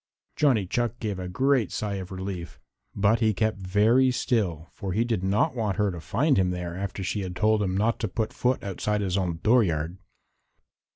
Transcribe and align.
Johnny 0.35 0.65
Chuck 0.65 0.99
gave 0.99 1.19
a 1.19 1.29
great 1.29 1.71
sigh 1.71 1.97
of 1.97 2.11
relief, 2.11 2.59
but 2.95 3.19
he 3.19 3.35
kept 3.35 3.59
very 3.59 4.09
still 4.09 4.67
for 4.73 4.93
he 4.93 5.03
did 5.05 5.23
not 5.23 5.55
want 5.55 5.77
her 5.77 5.91
to 5.91 6.01
find 6.01 6.37
him 6.37 6.49
there 6.49 6.75
after 6.75 7.03
she 7.03 7.21
had 7.21 7.35
told 7.35 7.61
him 7.61 7.77
not 7.77 7.99
to 7.99 8.07
put 8.07 8.33
foot 8.33 8.63
outside 8.63 9.01
his 9.01 9.15
own 9.15 9.41
dooryard. 9.43 9.99